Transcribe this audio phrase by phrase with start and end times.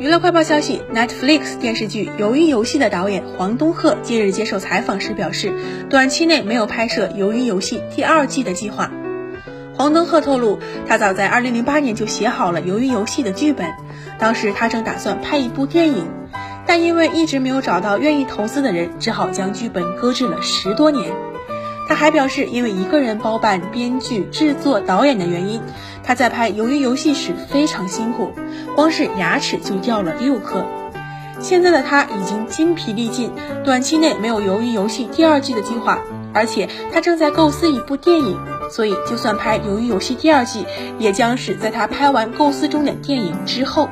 [0.00, 5.52] 娱乐快报消息：Netflix 电视剧《鱿鱼游戏》的导演黄东赫近日接受采访时表示，
[5.88, 8.90] 短期内没有拍摄《鱿鱼游戏》第二季的计划。
[9.76, 13.72] 黄东赫透露，他早在2008年就写好了《鱿鱼游戏》的剧本，
[14.18, 16.06] 当时他正打算拍一部电影，
[16.66, 21.12] 但因为一直没有找到愿意投资的人，只好将剧本搁置了十多年。
[21.86, 25.60] 他还表示，因为一个人包办编剧、制作、导演的原因，
[26.02, 28.32] 他在拍《鱿鱼游戏》时非常辛苦，
[28.74, 30.64] 光是牙齿就掉了六颗。
[31.40, 33.30] 现在的他已经筋疲力尽，
[33.64, 35.98] 短期内没有《鱿鱼游戏》第二季的计划，
[36.32, 38.38] 而且他正在构思一部电影，
[38.70, 40.64] 所以就算拍《鱿鱼游戏》第二季，
[40.98, 43.88] 也将是在他拍完构思中的电影之后。